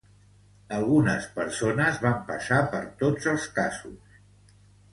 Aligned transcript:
Algunes 0.77 1.27
persones 1.35 2.01
van 2.07 2.17
passar 2.31 2.59
per 2.73 2.81
tots 3.05 3.31
els 3.35 3.49
casos. 3.61 4.21